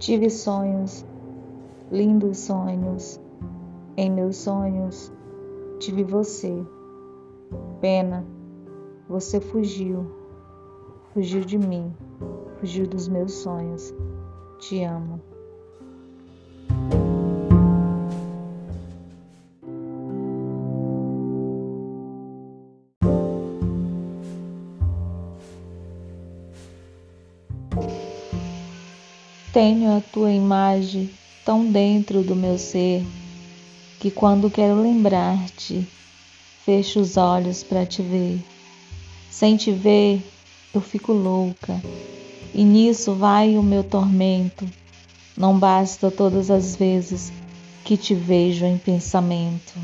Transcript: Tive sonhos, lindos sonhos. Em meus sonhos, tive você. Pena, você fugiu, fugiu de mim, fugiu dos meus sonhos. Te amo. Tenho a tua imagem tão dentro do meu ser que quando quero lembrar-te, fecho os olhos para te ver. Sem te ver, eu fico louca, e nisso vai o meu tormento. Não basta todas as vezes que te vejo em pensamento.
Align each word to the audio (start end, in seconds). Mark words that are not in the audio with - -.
Tive 0.00 0.30
sonhos, 0.30 1.04
lindos 1.92 2.38
sonhos. 2.38 3.20
Em 3.98 4.10
meus 4.10 4.36
sonhos, 4.36 5.12
tive 5.78 6.04
você. 6.04 6.64
Pena, 7.82 8.24
você 9.06 9.38
fugiu, 9.42 10.10
fugiu 11.12 11.42
de 11.42 11.58
mim, 11.58 11.94
fugiu 12.58 12.86
dos 12.86 13.08
meus 13.08 13.34
sonhos. 13.34 13.94
Te 14.58 14.82
amo. 14.84 15.20
Tenho 29.52 29.96
a 29.96 30.00
tua 30.00 30.30
imagem 30.30 31.10
tão 31.44 31.66
dentro 31.72 32.22
do 32.22 32.36
meu 32.36 32.56
ser 32.56 33.04
que 33.98 34.08
quando 34.08 34.48
quero 34.48 34.80
lembrar-te, 34.80 35.84
fecho 36.64 37.00
os 37.00 37.16
olhos 37.16 37.64
para 37.64 37.84
te 37.84 38.00
ver. 38.00 38.40
Sem 39.28 39.56
te 39.56 39.72
ver, 39.72 40.22
eu 40.72 40.80
fico 40.80 41.12
louca, 41.12 41.82
e 42.54 42.62
nisso 42.62 43.16
vai 43.16 43.58
o 43.58 43.62
meu 43.62 43.82
tormento. 43.82 44.64
Não 45.36 45.58
basta 45.58 46.12
todas 46.12 46.48
as 46.48 46.76
vezes 46.76 47.32
que 47.84 47.96
te 47.96 48.14
vejo 48.14 48.64
em 48.64 48.78
pensamento. 48.78 49.74